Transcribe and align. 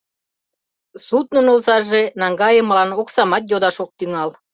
Суднын 1.07 1.47
озаже 1.55 2.03
наҥгайымылан 2.19 2.89
оксамат 3.01 3.43
йодаш 3.51 3.77
ок 3.83 3.91
тӱҥал. 3.97 4.29